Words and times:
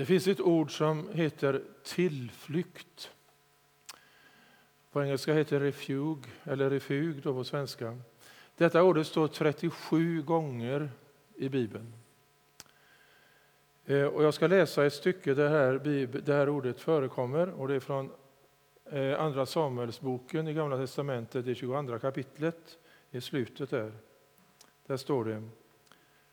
Det 0.00 0.06
finns 0.06 0.26
ett 0.26 0.40
ord 0.40 0.76
som 0.76 1.08
heter 1.12 1.62
tillflykt. 1.84 3.10
På 4.92 5.02
engelska 5.02 5.34
heter 5.34 5.60
det 5.60 5.66
refug, 5.66 6.18
eller 6.44 6.70
refug 6.70 7.22
då 7.22 7.34
på 7.34 7.44
svenska. 7.44 7.98
Detta 8.56 8.82
ordet 8.82 9.06
står 9.06 9.28
37 9.28 10.22
gånger 10.22 10.90
i 11.36 11.48
Bibeln. 11.48 11.92
Eh, 13.86 14.04
och 14.04 14.24
jag 14.24 14.34
ska 14.34 14.46
läsa 14.46 14.86
ett 14.86 14.92
stycke 14.92 15.34
där 15.34 15.48
här, 15.48 15.78
det 16.20 16.32
här 16.32 16.48
ordet 16.48 16.80
förekommer. 16.80 17.50
Och 17.50 17.68
det 17.68 17.74
är 17.74 17.80
från 17.80 18.10
eh, 18.84 19.20
Andra 19.20 19.46
Samuelsboken 19.46 20.48
i 20.48 20.54
Gamla 20.54 20.76
testamentet, 20.76 21.44
det 21.44 21.54
22 21.54 21.98
kapitlet, 21.98 22.78
i 23.10 23.20
slutet 23.20 23.70
där. 23.70 23.92
Där 24.86 24.96
står 24.96 25.24
det 25.24 25.48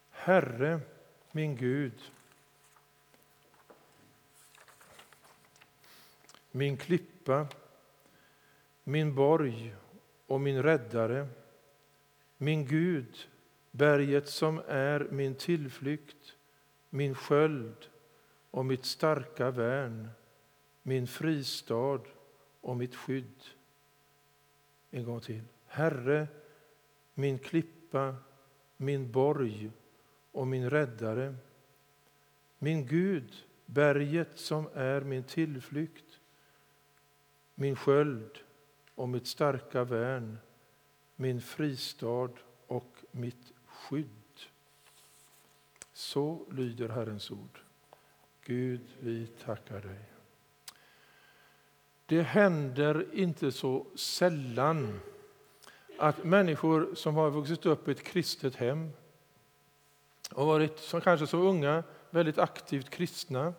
Herre, 0.10 0.80
min 1.32 1.56
Gud, 1.56 1.94
min 6.58 6.78
klippa, 6.78 7.48
min 8.84 9.16
borg 9.16 9.76
och 10.28 10.42
min 10.42 10.64
räddare, 10.64 11.28
min 12.38 12.66
Gud, 12.66 13.18
berget 13.72 14.28
som 14.28 14.62
är 14.68 15.08
min 15.12 15.36
tillflykt, 15.36 16.36
min 16.90 17.16
sköld 17.16 17.90
och 18.52 18.66
mitt 18.66 18.86
starka 18.86 19.52
värn, 19.52 20.10
min 20.84 21.08
fristad 21.08 22.02
och 22.62 22.78
mitt 22.78 22.96
skydd. 22.96 23.44
En 24.92 25.04
gång 25.04 25.22
till. 25.22 25.44
Herre, 25.66 26.28
min 27.14 27.40
klippa, 27.40 28.16
min 28.78 29.12
borg 29.12 29.72
och 30.32 30.48
min 30.48 30.70
räddare. 30.70 31.36
Min 32.60 32.86
Gud, 32.86 33.36
berget 33.66 34.40
som 34.40 34.70
är 34.74 35.02
min 35.02 35.24
tillflykt, 35.24 36.07
min 37.60 37.76
sköld 37.76 38.40
och 38.96 39.10
mitt 39.10 39.28
starka 39.28 39.84
värn, 39.84 40.38
min 41.16 41.42
fristad 41.42 42.30
och 42.68 42.98
mitt 43.12 43.54
skydd. 43.66 44.40
Så 45.94 46.46
lyder 46.52 46.90
Herrens 46.90 47.32
ord. 47.32 47.60
Gud, 48.42 48.82
vi 49.00 49.28
tackar 49.28 49.82
dig. 49.82 50.00
Det 52.06 52.22
händer 52.22 53.06
inte 53.14 53.52
så 53.52 53.86
sällan 53.96 55.00
att 56.00 56.24
människor 56.24 56.96
som 56.96 57.16
har 57.16 57.30
vuxit 57.30 57.66
upp 57.66 57.88
i 57.88 57.92
ett 57.92 58.04
kristet 58.04 58.56
hem 58.56 58.90
och 60.32 60.48
varit 60.48 60.80
som 60.80 61.02
kanske 61.02 61.28
som 61.28 61.42
unga 61.42 61.84
väldigt 62.10 62.38
aktivt 62.38 62.90
kristna 62.90 63.54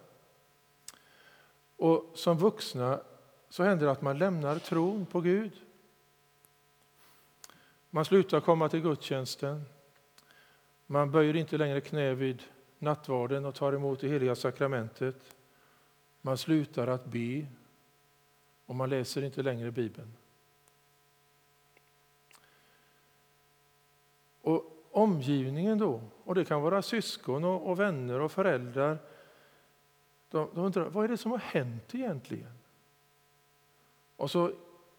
och 1.76 2.12
som 2.14 2.38
vuxna 2.38 3.00
så 3.48 3.62
händer 3.62 3.86
det 3.86 3.92
att 3.92 4.02
man 4.02 4.18
lämnar 4.18 4.58
tron 4.58 5.06
på 5.06 5.20
Gud. 5.20 5.52
Man 7.90 8.04
slutar 8.04 8.40
komma 8.40 8.68
till 8.68 8.80
gudstjänsten. 8.80 9.64
Man 10.86 11.10
böjer 11.10 11.36
inte 11.36 11.58
längre 11.58 11.80
knä 11.80 12.14
vid 12.14 12.42
nattvarden 12.78 13.44
och 13.44 13.54
tar 13.54 13.72
emot 13.72 14.00
det 14.00 14.08
heliga 14.08 14.34
sakramentet. 14.34 15.36
Man 16.20 16.38
slutar 16.38 16.86
att 16.86 17.06
be 17.06 17.46
och 18.66 18.74
man 18.74 18.90
läser 18.90 19.24
inte 19.24 19.42
längre 19.42 19.70
Bibeln. 19.70 20.12
Och 24.40 24.86
omgivningen 24.90 25.78
då, 25.78 26.00
och 26.24 26.34
det 26.34 26.44
kan 26.44 26.62
vara 26.62 26.82
syskon 26.82 27.44
och, 27.44 27.70
och 27.70 27.80
vänner 27.80 28.20
och 28.20 28.32
föräldrar, 28.32 28.98
de, 30.30 30.50
de 30.54 30.64
undrar 30.64 30.88
vad 30.88 31.04
är 31.04 31.08
det 31.08 31.16
som 31.16 31.30
har 31.30 31.38
hänt 31.38 31.94
egentligen? 31.94 32.57
Och 34.18 34.30
så 34.30 34.52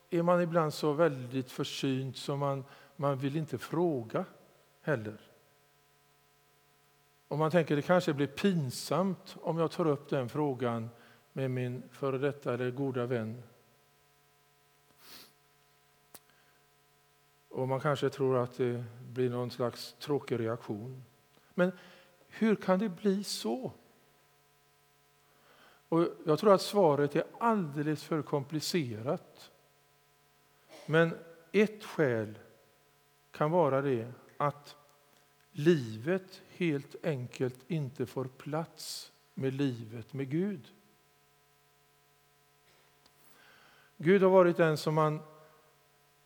är 0.10 0.22
man 0.22 0.42
ibland 0.42 0.74
så 0.74 0.94
väldigt 0.94 1.52
försynt 1.52 2.18
så 2.18 2.36
man, 2.36 2.66
man 2.96 3.18
vill 3.18 3.38
inte 3.38 3.58
fråga 3.58 4.26
heller. 4.82 5.18
Och 7.28 7.38
man 7.38 7.52
tänker 7.52 7.76
det 7.76 7.82
kanske 7.82 8.14
blir 8.14 8.28
pinsamt 8.28 9.38
om 9.42 9.58
jag 9.58 9.72
tar 9.72 9.88
upp 9.88 10.10
den 10.10 10.30
frågan 10.30 10.90
med 11.34 11.52
min 11.52 11.84
före 11.92 12.18
detta 12.18 12.54
eller 12.54 12.72
goda 12.72 13.06
vän. 13.06 13.44
Och 17.50 17.68
man 17.68 17.80
kanske 17.80 18.10
tror 18.10 18.38
att 18.38 18.58
det 18.58 18.84
blir 19.00 19.30
någon 19.30 19.52
slags 19.52 19.96
tråkig 20.00 20.40
reaktion. 20.40 21.04
Men 21.54 21.72
hur 22.28 22.56
kan 22.56 22.80
det 22.80 22.90
bli 22.90 23.24
så? 23.24 23.72
Och 25.90 26.08
jag 26.26 26.40
tror 26.40 26.54
att 26.54 26.62
svaret 26.62 27.16
är 27.16 27.24
alldeles 27.40 28.04
för 28.04 28.22
komplicerat. 28.22 29.52
Men 30.86 31.18
ett 31.52 31.84
skäl 31.84 32.40
kan 33.32 33.52
vara 33.52 33.82
det 33.82 34.12
att 34.38 34.76
livet 35.52 36.42
helt 36.50 36.96
enkelt 37.06 37.60
inte 37.68 38.06
får 38.06 38.26
plats 38.26 39.12
med 39.34 39.54
livet 39.54 40.14
med 40.14 40.30
Gud. 40.30 40.74
Gud 43.98 44.22
har 44.22 44.30
varit 44.30 44.58
den 44.58 44.78
som 44.78 44.96
man 44.96 45.20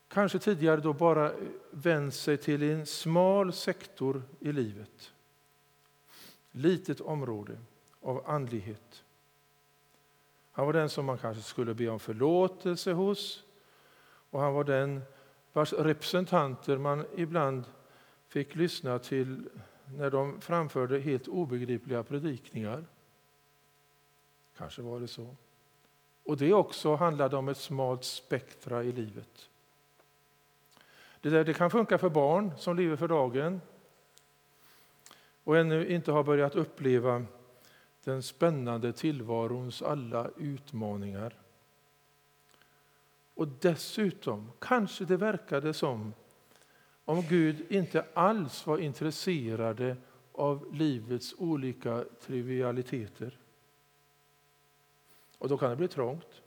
kanske 0.08 0.40
tidigare 0.40 0.82
då 0.82 0.94
bara 0.94 1.32
vänt 1.72 2.16
sig 2.16 2.38
till 2.38 2.64
i 2.64 2.72
en 2.72 2.86
smal 2.86 3.54
sektor 3.54 4.24
i 4.40 4.52
livet. 4.52 5.14
Litet 6.52 7.02
område 7.02 7.58
av 8.02 8.30
andlighet. 8.30 9.04
Han 10.56 10.66
var 10.66 10.74
den 10.74 10.90
som 10.90 11.06
man 11.06 11.18
kanske 11.18 11.44
skulle 11.44 11.74
be 11.74 11.90
om 11.90 12.00
förlåtelse 12.00 12.92
hos 12.92 13.44
och 14.30 14.40
han 14.40 14.54
var 14.54 14.64
den 14.64 15.02
vars 15.54 15.74
representanter 15.74 16.78
man 16.78 17.06
ibland 17.16 17.64
fick 18.28 18.56
lyssna 18.56 19.00
till 19.00 19.50
när 19.98 20.10
de 20.10 20.42
framförde 20.42 21.00
helt 21.00 21.28
obegripliga 21.28 22.04
predikningar. 22.04 22.86
Kanske 24.58 24.82
var 24.82 25.00
det 25.00 25.08
så. 25.08 25.36
Och 26.24 26.38
det 26.38 26.54
också 26.54 26.96
handlade 26.96 27.38
om 27.38 27.50
ett 27.50 27.58
smalt 27.58 28.04
spektra 28.04 28.84
i 28.84 28.92
livet. 28.92 29.50
Det, 31.22 31.30
där, 31.30 31.44
det 31.44 31.54
kan 31.54 31.72
funka 31.72 31.98
för 31.98 32.10
barn 32.10 32.52
som 32.58 32.78
lever 32.78 32.96
för 32.96 33.08
dagen 33.08 33.62
och 35.44 35.58
ännu 35.58 35.88
inte 35.88 36.12
har 36.12 36.24
börjat 36.24 36.56
uppleva 36.56 37.26
den 38.04 38.24
spännande 38.24 38.94
tillvarons 38.94 39.82
alla 39.82 40.30
utmaningar. 40.38 41.36
Och 43.36 43.48
dessutom, 43.48 44.52
kanske 44.60 45.06
det 45.06 45.18
verkade 45.18 45.74
som 45.74 46.14
om 47.06 47.22
Gud 47.22 47.72
inte 47.72 48.06
alls 48.14 48.68
var 48.68 48.78
intresserad 48.78 49.96
av 50.32 50.74
livets 50.76 51.36
olika 51.38 52.06
trivialiteter. 52.22 53.40
Och 55.38 55.50
då 55.50 55.58
kan 55.58 55.70
det 55.70 55.76
bli 55.76 55.88
trångt. 55.88 56.42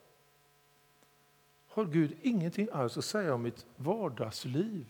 Har 1.67 1.85
Gud 1.85 2.17
ingenting 2.23 2.69
alls 2.73 2.99
att 2.99 3.05
säga 3.05 3.35
om 3.35 3.43
mitt 3.43 3.67
vardagsliv? 3.77 4.87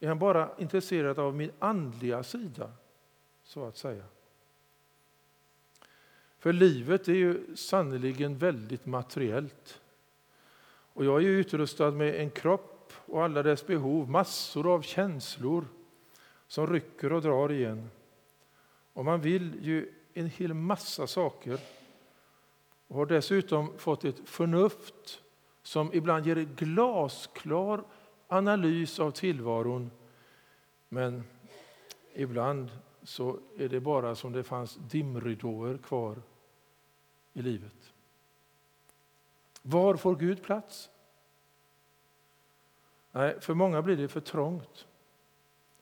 Är 0.00 0.08
han 0.08 0.18
bara 0.18 0.50
intresserad 0.58 1.18
av 1.18 1.34
min 1.34 1.52
andliga 1.58 2.22
sida, 2.22 2.72
så 3.42 3.64
att 3.64 3.76
säga? 3.76 4.04
För 6.46 6.52
livet 6.52 7.08
är 7.08 7.14
ju 7.14 7.56
sannerligen 7.56 8.38
väldigt 8.38 8.86
materiellt. 8.86 9.80
Och 10.92 11.04
jag 11.04 11.22
är 11.22 11.26
utrustad 11.26 11.90
med 11.90 12.14
en 12.14 12.30
kropp 12.30 12.92
och 13.06 13.24
alla 13.24 13.42
dess 13.42 13.66
behov, 13.66 14.10
massor 14.10 14.74
av 14.74 14.82
känslor 14.82 15.64
som 16.46 16.66
rycker 16.66 17.12
och 17.12 17.22
drar 17.22 17.52
igen. 17.52 17.90
Och 18.92 19.04
man 19.04 19.20
vill 19.20 19.58
ju 19.62 19.92
en 20.14 20.26
hel 20.26 20.54
massa 20.54 21.06
saker 21.06 21.58
och 22.86 22.96
har 22.96 23.06
dessutom 23.06 23.78
fått 23.78 24.04
ett 24.04 24.28
förnuft 24.28 25.22
som 25.62 25.94
ibland 25.94 26.26
ger 26.26 26.38
en 26.38 26.54
glasklar 26.56 27.84
analys 28.28 28.98
av 28.98 29.10
tillvaron. 29.10 29.90
Men 30.88 31.24
ibland 32.14 32.70
så 33.02 33.38
är 33.58 33.68
det 33.68 33.80
bara 33.80 34.14
som 34.14 34.32
det 34.32 34.42
fanns 34.42 34.76
dimridåer 34.76 35.78
kvar 35.78 36.16
i 37.36 37.42
livet. 37.42 37.92
Var 39.62 39.96
får 39.96 40.16
Gud 40.16 40.42
plats? 40.42 40.90
Nej, 43.12 43.40
för 43.40 43.54
många 43.54 43.82
blir 43.82 43.96
det 43.96 44.08
för 44.08 44.20
trångt. 44.20 44.86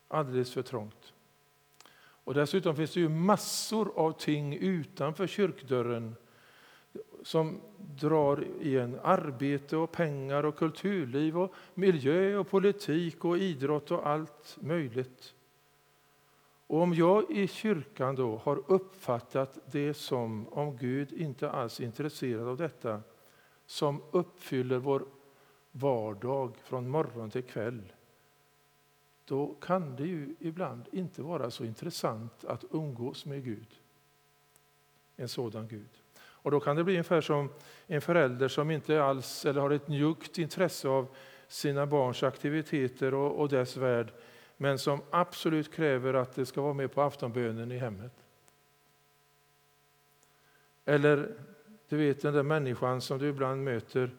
Alldeles 0.08 0.52
för 0.52 0.62
trångt. 0.62 1.12
Och 1.96 2.34
dessutom 2.34 2.76
finns 2.76 2.94
det 2.94 3.00
ju 3.00 3.08
massor 3.08 3.92
av 3.96 4.12
ting 4.12 4.54
utanför 4.54 5.26
kyrkdörren 5.26 6.16
som 7.22 7.60
drar 7.76 8.44
igen 8.60 8.98
arbete 9.02 9.76
och 9.76 9.92
pengar 9.92 10.44
och 10.44 10.56
kulturliv 10.56 11.38
och 11.38 11.54
miljö 11.74 12.36
och 12.36 12.48
politik 12.48 13.24
och 13.24 13.38
idrott 13.38 13.90
och 13.90 14.06
allt 14.06 14.58
möjligt. 14.60 15.34
Och 16.74 16.80
om 16.80 16.94
jag 16.94 17.30
i 17.30 17.48
kyrkan 17.48 18.14
då 18.14 18.36
har 18.36 18.62
uppfattat 18.66 19.58
det 19.66 19.94
som, 19.94 20.48
om 20.48 20.76
Gud 20.76 21.12
inte 21.12 21.50
alls 21.50 21.80
är 21.80 21.84
intresserad 21.84 22.48
av 22.48 22.56
detta, 22.56 23.00
som 23.66 24.02
uppfyller 24.10 24.78
vår 24.78 25.04
vardag 25.72 26.56
från 26.64 26.88
morgon 26.88 27.30
till 27.30 27.42
kväll, 27.42 27.92
då 29.24 29.54
kan 29.60 29.96
det 29.96 30.06
ju 30.06 30.34
ibland 30.40 30.88
inte 30.92 31.22
vara 31.22 31.50
så 31.50 31.64
intressant 31.64 32.44
att 32.44 32.64
umgås 32.70 33.26
med 33.26 33.44
Gud. 33.44 33.80
En 35.16 35.28
sådan 35.28 35.68
Gud. 35.68 35.90
Och 36.16 36.50
då 36.50 36.60
kan 36.60 36.76
det 36.76 36.84
bli 36.84 36.94
ungefär 36.94 37.20
som 37.20 37.50
en 37.86 38.00
förälder 38.00 38.48
som 38.48 38.70
inte 38.70 39.02
alls 39.02 39.44
eller 39.44 39.60
har 39.60 39.70
ett 39.70 39.88
njuggt 39.88 40.38
intresse 40.38 40.88
av 40.88 41.06
sina 41.48 41.86
barns 41.86 42.22
aktiviteter 42.22 43.14
och, 43.14 43.40
och 43.40 43.48
dess 43.48 43.76
värld, 43.76 44.12
men 44.64 44.78
som 44.78 45.02
absolut 45.10 45.72
kräver 45.72 46.14
att 46.14 46.34
det 46.34 46.46
ska 46.46 46.62
vara 46.62 46.74
med 46.74 46.92
på 46.92 47.02
aftonbönen 47.02 47.72
i 47.72 47.78
hemmet. 47.78 48.12
Eller 50.84 51.34
du 51.88 51.96
vet 51.96 52.22
den 52.22 52.34
där 52.34 52.42
människan 52.42 53.00
som 53.00 53.18
du 53.18 53.28
ibland 53.28 53.64
möter 53.64 54.10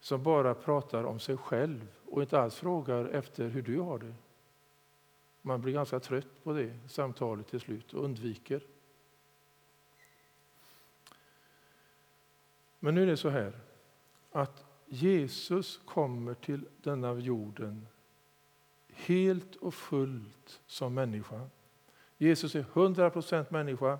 som 0.00 0.22
bara 0.22 0.54
pratar 0.54 1.04
om 1.04 1.20
sig 1.20 1.36
själv 1.36 1.88
och 2.06 2.22
inte 2.22 2.40
alls 2.40 2.56
frågar 2.56 3.04
efter 3.04 3.48
hur 3.48 3.62
du 3.62 3.78
har 3.80 3.98
det. 3.98 4.14
Man 5.42 5.60
blir 5.60 5.72
ganska 5.72 6.00
trött 6.00 6.44
på 6.44 6.52
det 6.52 6.78
samtalet 6.88 7.46
till 7.46 7.60
slut 7.60 7.94
och 7.94 8.04
undviker. 8.04 8.62
Men 12.78 12.94
nu 12.94 13.02
är 13.02 13.06
det 13.06 13.16
så 13.16 13.28
här 13.28 13.52
att 14.32 14.64
Jesus 14.86 15.80
kommer 15.84 16.34
till 16.34 16.68
denna 16.82 17.14
jorden 17.14 17.86
helt 19.06 19.56
och 19.56 19.74
fullt 19.74 20.60
som 20.66 20.94
människa. 20.94 21.48
Jesus 22.18 22.54
är 22.54 22.64
100 22.72 23.10
procent 23.10 23.50
människa 23.50 23.98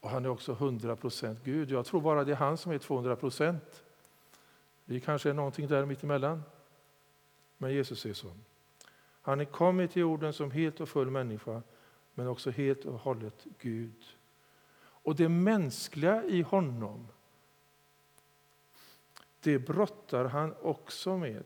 och 0.00 0.10
han 0.10 0.24
är 0.24 0.28
också 0.28 0.52
100 0.52 0.96
procent 0.96 1.40
Gud. 1.44 1.70
Jag 1.70 1.86
tror 1.86 2.00
bara 2.00 2.24
det 2.24 2.32
är 2.32 2.36
han 2.36 2.56
som 2.56 2.72
är 2.72 2.78
200 2.78 3.16
procent. 3.16 3.84
Vi 4.84 5.00
kanske 5.00 5.30
är 5.30 5.34
någonting 5.34 5.68
där 5.68 5.84
mittemellan. 5.84 6.42
Men 7.58 7.72
Jesus 7.72 8.06
är 8.06 8.12
så. 8.12 8.32
Han 9.22 9.40
är 9.40 9.44
kommit 9.44 9.92
till 9.92 10.02
jorden 10.02 10.32
som 10.32 10.50
helt 10.50 10.80
och 10.80 10.88
full 10.88 11.10
människa, 11.10 11.62
men 12.14 12.26
också 12.26 12.50
helt 12.50 12.84
och 12.84 12.98
hållet 12.98 13.46
Gud. 13.58 14.04
Och 14.78 15.16
det 15.16 15.28
mänskliga 15.28 16.24
i 16.24 16.42
honom, 16.42 17.08
det 19.40 19.58
brottar 19.58 20.24
han 20.24 20.54
också 20.62 21.16
med. 21.16 21.44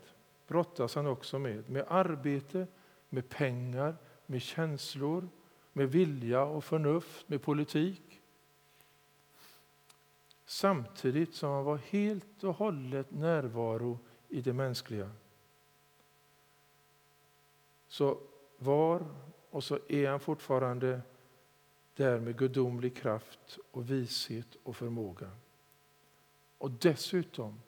Brottas 0.51 0.95
han 0.95 1.07
också 1.07 1.39
med. 1.39 1.71
Med 1.71 1.85
arbete, 1.89 2.67
med 3.09 3.29
pengar, 3.29 3.97
med 4.27 4.43
känslor, 4.43 5.29
med 5.73 5.91
vilja 5.93 6.43
och 6.43 6.65
förnuft, 6.65 7.29
med 7.29 7.43
politik. 7.43 8.21
Samtidigt 10.45 11.35
som 11.35 11.51
han 11.51 11.65
var 11.65 11.77
helt 11.77 12.45
och 12.45 12.55
hållet 12.55 13.11
närvaro 13.11 13.99
i 14.29 14.41
det 14.41 14.53
mänskliga. 14.53 15.11
Så 17.89 18.19
var 18.59 19.07
och 19.51 19.65
så 19.65 19.79
är 19.89 20.11
han 20.11 20.21
fortfarande 20.21 21.01
där 21.95 22.21
med 22.21 22.39
gudomlig 22.39 22.97
kraft 22.97 23.59
och 23.71 23.91
vishet 23.91 24.57
och 24.63 24.77
förmåga. 24.77 25.31
Och 26.59 26.71
dessutom 26.71 27.61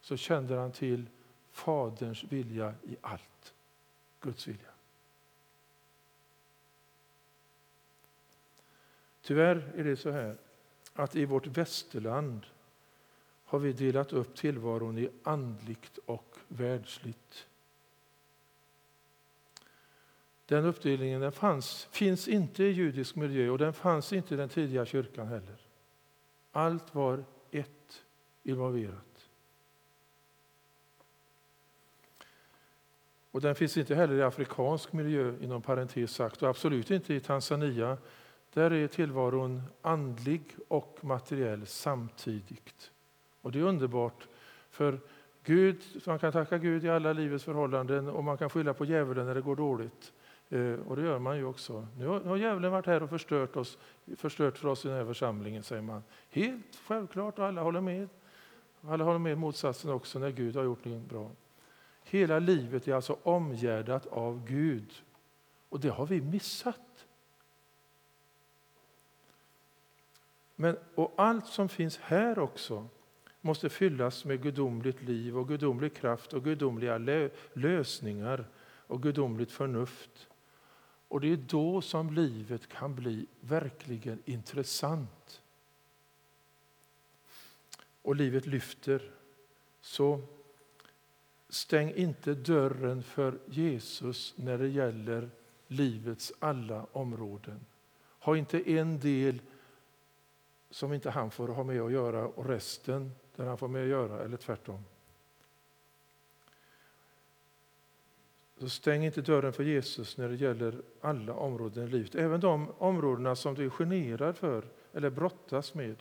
så 0.00 0.16
kände 0.16 0.56
han 0.56 0.72
till 0.72 1.06
Faderns 1.54 2.24
vilja 2.24 2.74
i 2.82 2.96
allt. 3.00 3.54
Guds 4.20 4.48
vilja. 4.48 4.70
Tyvärr 9.22 9.72
är 9.76 9.84
det 9.84 9.96
så 9.96 10.10
här 10.10 10.36
att 10.92 11.16
i 11.16 11.24
vårt 11.24 11.46
västerland 11.46 12.46
har 13.44 13.58
vi 13.58 13.72
delat 13.72 14.12
upp 14.12 14.36
tillvaron 14.36 14.98
i 14.98 15.08
andligt 15.22 15.98
och 16.06 16.36
världsligt. 16.48 17.46
Den 20.46 20.64
uppdelningen 20.64 21.20
den 21.20 21.32
fanns, 21.32 21.84
finns 21.84 22.28
inte 22.28 22.64
i 22.64 22.70
judisk 22.70 23.16
miljö 23.16 23.50
och 23.50 23.58
den 23.58 23.72
fanns 23.72 24.12
inte 24.12 24.34
i 24.34 24.36
den 24.36 24.48
tidiga 24.48 24.86
kyrkan 24.86 25.26
heller. 25.26 25.56
Allt 26.52 26.94
var 26.94 27.24
ett 27.50 28.04
involverat. 28.42 29.13
Och 33.34 33.40
den 33.40 33.54
finns 33.54 33.76
inte 33.76 33.94
heller 33.94 34.14
i 34.14 34.22
afrikansk 34.22 34.92
miljö 34.92 35.34
inom 35.40 35.62
parentes 35.62 36.10
sagt 36.10 36.42
och 36.42 36.48
absolut 36.48 36.90
inte 36.90 37.14
i 37.14 37.20
Tanzania. 37.20 37.96
Där 38.52 38.72
är 38.72 38.86
tillvaron 38.86 39.62
andlig 39.82 40.56
och 40.68 40.98
materiell 41.00 41.66
samtidigt. 41.66 42.90
Och 43.42 43.52
det 43.52 43.58
är 43.58 43.62
underbart 43.62 44.28
för 44.70 45.00
Gud, 45.44 45.82
man 46.06 46.18
kan 46.18 46.32
tacka 46.32 46.58
Gud 46.58 46.84
i 46.84 46.90
alla 46.90 47.12
livets 47.12 47.44
förhållanden 47.44 48.08
och 48.08 48.24
man 48.24 48.36
kan 48.38 48.50
skylla 48.50 48.74
på 48.74 48.84
djävulen 48.84 49.26
när 49.26 49.34
det 49.34 49.40
går 49.40 49.56
dåligt. 49.56 50.12
Eh, 50.48 50.74
och 50.88 50.96
det 50.96 51.02
gör 51.02 51.18
man 51.18 51.36
ju 51.36 51.44
också. 51.44 51.86
Nu 51.98 52.06
har 52.06 52.36
djävulen 52.36 52.72
varit 52.72 52.86
här 52.86 53.02
och 53.02 53.10
förstört, 53.10 53.56
oss, 53.56 53.78
förstört 54.16 54.58
för 54.58 54.68
oss 54.68 54.84
i 54.84 54.88
den 54.88 54.96
här 54.96 55.04
församlingen, 55.04 55.62
säger 55.62 55.82
man. 55.82 56.02
Helt 56.30 56.76
självklart, 56.86 57.38
och 57.38 57.44
alla 57.44 57.62
håller 57.62 57.80
med. 57.80 58.08
Alla 58.80 59.04
håller 59.04 59.18
med 59.18 59.38
motsatsen 59.38 59.90
också 59.90 60.18
när 60.18 60.30
Gud 60.30 60.56
har 60.56 60.64
gjort 60.64 60.84
något 60.84 61.08
bra. 61.08 61.30
Hela 62.04 62.38
livet 62.38 62.88
är 62.88 62.94
alltså 62.94 63.18
omgärdat 63.22 64.06
av 64.06 64.46
Gud. 64.46 65.02
Och 65.68 65.80
det 65.80 65.88
har 65.88 66.06
vi 66.06 66.20
missat. 66.20 67.06
Men, 70.56 70.76
och 70.94 71.14
allt 71.16 71.46
som 71.46 71.68
finns 71.68 71.98
här 71.98 72.38
också 72.38 72.88
måste 73.40 73.68
fyllas 73.68 74.24
med 74.24 74.42
gudomligt 74.42 75.02
liv 75.02 75.38
och 75.38 75.48
gudomlig 75.48 75.94
kraft 75.94 76.32
och 76.32 76.44
gudomliga 76.44 76.98
lösningar 77.52 78.46
och 78.86 79.02
gudomligt 79.02 79.52
förnuft. 79.52 80.28
Och 81.08 81.20
det 81.20 81.32
är 81.32 81.36
då 81.36 81.80
som 81.80 82.14
livet 82.14 82.68
kan 82.68 82.94
bli 82.94 83.26
verkligen 83.40 84.22
intressant. 84.24 85.42
Och 88.02 88.16
livet 88.16 88.46
lyfter. 88.46 89.10
Så 89.80 90.20
stäng 91.54 91.94
inte 91.94 92.34
dörren 92.34 93.02
för 93.02 93.38
Jesus 93.46 94.34
när 94.36 94.58
det 94.58 94.68
gäller 94.68 95.30
livets 95.66 96.32
alla 96.38 96.86
områden. 96.92 97.66
Ha 98.18 98.36
inte 98.36 98.70
en 98.70 99.00
del 99.00 99.40
som 100.70 100.92
inte 100.92 101.10
han 101.10 101.30
får 101.30 101.48
ha 101.48 101.64
med 101.64 101.80
att 101.80 101.92
göra 101.92 102.26
och 102.26 102.46
resten 102.46 103.12
där 103.36 103.46
han 103.46 103.58
får 103.58 103.68
med 103.68 103.82
att 103.82 103.88
göra, 103.88 104.24
eller 104.24 104.36
tvärtom. 104.36 104.84
Så 108.58 108.68
stäng 108.68 109.04
inte 109.04 109.22
dörren 109.22 109.52
för 109.52 109.64
Jesus 109.64 110.16
när 110.16 110.28
det 110.28 110.36
gäller 110.36 110.82
alla 111.00 111.34
områden 111.34 111.88
i 111.88 111.90
livet. 111.90 112.14
Även 112.14 112.40
de 112.40 112.70
områdena 112.78 113.36
som 113.36 113.54
du 113.54 113.64
är 113.64 113.70
generad 113.70 114.36
för 114.36 114.64
eller 114.92 115.10
brottas 115.10 115.74
med. 115.74 115.96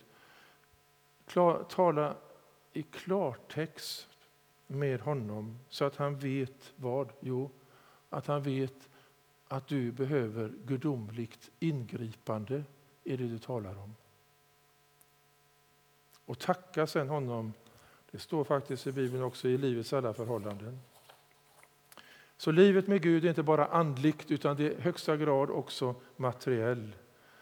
Klar, 1.25 1.63
tala 1.63 2.15
i 2.73 2.83
klartext 2.83 4.12
med 4.67 5.01
honom 5.01 5.59
så 5.69 5.85
att 5.85 5.95
han 5.95 6.15
vet 6.15 6.73
vad? 6.75 7.09
Jo, 7.19 7.49
att 8.09 8.27
han 8.27 8.43
vet 8.43 8.89
att 9.47 9.67
du 9.67 9.91
behöver 9.91 10.53
gudomligt 10.65 11.51
ingripande 11.59 12.63
i 13.03 13.17
det 13.17 13.27
du 13.27 13.39
talar 13.39 13.77
om. 13.79 13.95
Och 16.25 16.39
tacka 16.39 16.87
sen 16.87 17.09
honom, 17.09 17.53
det 18.11 18.19
står 18.19 18.43
faktiskt 18.43 18.87
i 18.87 18.91
Bibeln 18.91 19.23
också, 19.23 19.47
i 19.47 19.57
livets 19.57 19.93
alla 19.93 20.13
förhållanden. 20.13 20.79
Så 22.37 22.51
livet 22.51 22.87
med 22.87 23.01
Gud 23.01 23.25
är 23.25 23.29
inte 23.29 23.43
bara 23.43 23.65
andligt 23.65 24.31
utan 24.31 24.57
det 24.57 24.65
är 24.65 24.71
i 24.71 24.81
högsta 24.81 25.17
grad 25.17 25.49
också 25.49 25.95
materiell. 26.15 26.95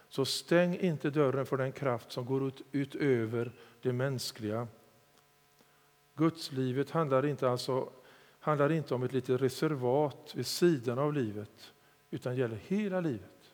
Så 0.09 0.25
stäng 0.25 0.77
inte 0.79 1.09
dörren 1.09 1.45
för 1.45 1.57
den 1.57 1.71
kraft 1.71 2.11
som 2.11 2.25
går 2.25 2.47
ut, 2.47 2.61
utöver 2.71 3.51
det 3.81 3.93
mänskliga. 3.93 4.67
Gudslivet 6.21 6.91
handlar 6.91 7.25
inte, 7.25 7.49
alltså, 7.49 7.89
handlar 8.39 8.71
inte 8.71 8.95
om 8.95 9.03
ett 9.03 9.13
litet 9.13 9.41
reservat 9.41 10.31
vid 10.35 10.45
sidan 10.45 10.99
av 10.99 11.13
livet 11.13 11.73
utan 12.11 12.35
gäller 12.35 12.59
hela 12.67 12.99
livet. 12.99 13.53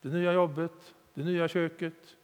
Det 0.00 0.08
nya 0.08 0.32
jobbet, 0.32 0.94
det 1.14 1.24
nya 1.24 1.48
köket, 1.48 2.16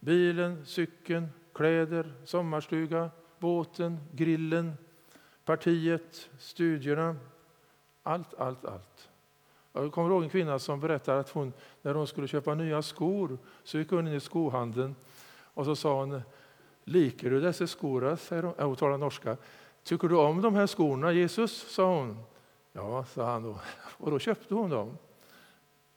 bilen, 0.00 0.66
cykeln, 0.66 1.28
kläder, 1.52 2.12
sommarstuga, 2.24 3.10
båten, 3.38 3.98
grillen, 4.12 4.72
partiet, 5.44 6.30
studierna. 6.38 7.16
Allt, 8.02 8.34
allt, 8.34 8.64
allt. 8.64 9.08
Jag 9.72 9.92
kommer 9.92 10.10
ihåg 10.10 10.22
en 10.22 10.30
kvinna 10.30 10.58
som 10.58 10.80
berättade 10.80 11.20
att 11.20 11.30
hon, 11.30 11.52
när 11.82 11.94
hon 11.94 12.06
skulle 12.06 12.28
köpa 12.28 12.54
nya 12.54 12.82
skor 12.82 13.38
så 13.64 13.78
gick 13.78 13.90
hon 13.90 14.08
in 14.08 14.14
i 14.14 14.20
skohandeln 14.20 14.94
och 15.54 15.64
så 15.64 15.76
sa 15.76 16.00
hon 16.00 16.22
Liker 16.84 17.30
du 17.30 17.40
dessa 17.40 17.66
skor? 17.66 18.16
Säger 18.16 18.42
hon. 18.42 18.54
Äh, 18.58 18.66
hon 18.66 18.76
talar 18.76 18.98
norska. 18.98 19.36
Tycker 19.82 20.08
du 20.08 20.16
om 20.16 20.42
de 20.42 20.54
här 20.54 20.66
skorna, 20.66 21.12
Jesus? 21.12 21.74
sa 21.74 21.98
hon. 21.98 22.18
Ja, 22.72 23.04
sa 23.04 23.32
han 23.32 23.42
då. 23.42 23.60
Och 23.98 24.10
då 24.10 24.18
köpte 24.18 24.54
hon 24.54 24.70
dem. 24.70 24.98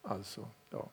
Alltså, 0.02 0.48
ja. 0.70 0.90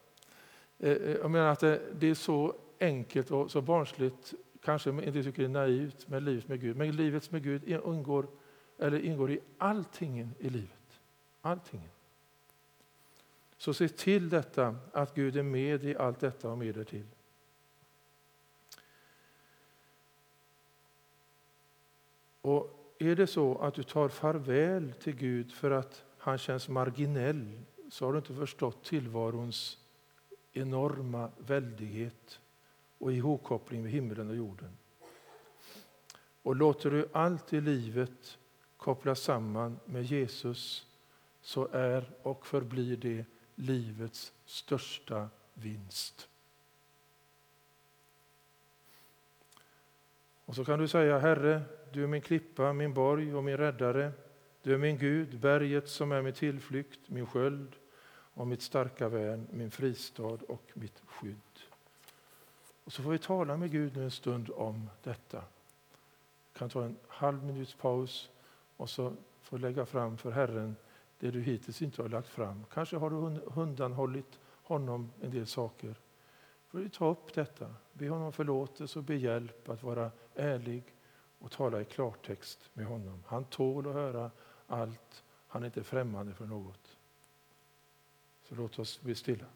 Eh, 0.79 0.91
eh, 0.91 1.11
jag 1.11 1.31
menar 1.31 1.49
att 1.49 1.61
det, 1.61 1.81
det 1.99 2.07
är 2.07 2.15
så 2.15 2.55
enkelt 2.81 3.31
och 3.31 3.51
så 3.51 3.61
barnsligt, 3.61 4.35
kanske 4.65 4.91
inte 4.91 5.23
tycker 5.23 5.43
det 5.43 5.45
är 5.45 5.49
naivt 5.49 6.09
med 6.09 6.23
livet 6.23 6.49
med 6.49 6.61
Gud. 6.61 6.77
Men 6.77 6.97
livet 6.97 7.31
med 7.31 7.43
Gud 7.43 7.69
ingår, 7.69 8.27
eller 8.79 9.05
ingår 9.05 9.31
i 9.31 9.41
allting 9.59 10.31
i 10.39 10.49
livet. 10.51 11.01
Allting. 11.41 11.89
Så 13.57 13.75
se 13.75 13.89
till 13.89 14.29
detta, 14.29 14.77
att 14.93 15.15
Gud 15.15 15.37
är 15.37 15.43
med 15.43 15.85
i 15.85 15.97
allt 15.97 16.21
detta 16.21 16.51
och 16.51 16.59
mer 16.59 16.85
till. 16.85 17.07
Och 22.43 22.95
är 22.99 23.17
det 23.17 23.27
så 23.27 23.59
att 23.59 23.75
du 23.75 23.83
tar 23.83 24.09
farväl 24.09 24.93
till 24.93 25.17
Gud 25.17 25.53
för 25.53 25.71
att 25.71 26.05
han 26.19 26.39
känns 26.39 26.69
marginell 26.69 27.61
så 27.91 28.05
har 28.05 28.13
du 28.13 28.19
inte 28.19 28.35
förstått 28.35 28.85
tillvarons 28.85 29.79
enorma 30.53 31.31
väldighet 31.39 32.41
och 32.99 33.13
ihopkoppling 33.13 33.83
med 33.83 33.93
himlen 33.93 34.31
och 34.31 34.37
jorden. 34.37 34.77
Och 36.43 36.57
låter 36.57 36.91
du 36.91 37.09
allt 37.13 37.53
i 37.53 37.61
livet 37.61 38.39
kopplas 38.77 39.21
samman 39.21 39.79
med 39.85 40.03
Jesus 40.05 40.87
så 41.43 41.69
är 41.73 42.11
och 42.23 42.47
förblir 42.47 42.97
det 42.97 43.25
livets 43.55 44.33
största 44.45 45.29
vinst. 45.55 46.29
Och 50.45 50.55
så 50.55 50.65
kan 50.65 50.79
du 50.79 50.89
säga, 50.89 51.19
Herre, 51.19 51.63
du 51.93 52.03
är 52.03 52.07
min 52.07 52.21
klippa, 52.21 52.73
min 52.73 52.95
borg 52.95 53.35
och 53.35 53.45
min 53.45 53.57
räddare. 53.57 54.13
Du 54.63 54.75
är 54.75 54.79
min 54.79 54.99
Gud, 54.99 55.41
berget 55.41 55.89
som 55.89 56.13
är 56.13 56.23
min 56.23 56.33
tillflykt, 56.33 57.01
min 57.07 57.27
sköld 57.27 57.77
och 58.35 58.47
mitt 58.47 58.63
starka 58.63 59.09
värn, 59.09 59.47
min 59.51 59.71
fristad 59.71 60.39
och 60.49 60.71
mitt 60.75 61.03
skydd. 61.07 61.37
Och 62.85 62.93
så 62.93 63.03
får 63.03 63.11
vi 63.11 63.19
tala 63.19 63.57
med 63.57 63.71
Gud 63.71 63.97
nu 63.97 64.05
en 64.05 64.11
stund 64.11 64.51
om 64.55 64.91
detta. 65.03 65.45
Vi 66.53 66.59
kan 66.59 66.69
ta 66.69 66.85
en 66.85 66.97
halv 67.09 67.45
minuts 67.45 67.75
paus 67.75 68.31
och 68.77 68.91
så 68.91 69.13
får 69.43 69.59
lägga 69.59 69.87
fram 69.87 70.19
för 70.19 70.31
Herren 70.31 70.77
det 71.19 71.31
du 71.31 71.41
hittills 71.41 71.83
inte 71.83 72.03
har 72.03 72.09
lagt 72.09 72.29
fram. 72.29 72.65
Kanske 72.73 72.97
har 72.97 73.11
du 73.11 73.17
undanhållit 73.61 74.39
honom 74.63 75.11
en 75.21 75.31
del 75.31 75.47
saker. 75.47 75.95
Får 76.69 76.79
du 76.79 76.89
ta 76.89 77.11
upp 77.11 77.35
detta, 77.35 77.75
be 77.93 78.09
honom 78.09 78.33
förlåtelse 78.33 78.99
och 78.99 79.05
be 79.05 79.15
hjälp 79.15 79.69
att 79.69 79.83
vara 79.83 80.11
ärlig 80.35 80.83
och 81.43 81.51
tala 81.51 81.81
i 81.81 81.85
klartext 81.85 82.71
med 82.73 82.87
honom. 82.87 83.25
Han 83.27 83.45
tål 83.45 83.87
att 83.87 83.95
höra 83.95 84.31
allt, 84.67 85.25
han 85.49 85.63
är 85.63 85.67
inte 85.67 85.85
främmande 85.85 86.35
för 86.35 86.47
något. 86.47 86.97
Så 88.43 88.55
låt 88.55 88.79
oss 88.79 89.01
bli 89.01 89.15
stilla. 89.15 89.47